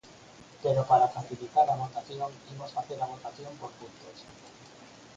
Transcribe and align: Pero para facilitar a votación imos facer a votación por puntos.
Pero 0.63 0.81
para 0.89 1.11
facilitar 1.15 1.67
a 1.69 1.79
votación 1.83 2.29
imos 2.53 2.73
facer 2.77 2.99
a 3.01 3.11
votación 3.13 3.51
por 3.61 3.71
puntos. 3.79 4.17